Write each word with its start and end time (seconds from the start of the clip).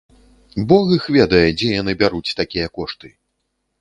Бог 0.71 0.85
іх 0.97 1.05
ведае, 1.17 1.43
дзе 1.59 1.69
яны 1.81 1.91
бяруць 2.03 2.35
такія 2.41 2.67
кошты. 2.79 3.07